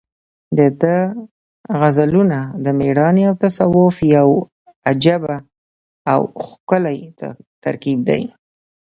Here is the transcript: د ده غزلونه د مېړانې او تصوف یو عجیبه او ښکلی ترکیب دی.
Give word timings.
د 0.57 0.59
ده 0.81 0.97
غزلونه 1.79 2.39
د 2.63 2.67
مېړانې 2.79 3.23
او 3.29 3.35
تصوف 3.41 3.95
یو 4.15 4.29
عجیبه 4.89 5.35
او 6.11 6.21
ښکلی 6.45 6.99
ترکیب 7.63 7.99
دی. 8.09 8.21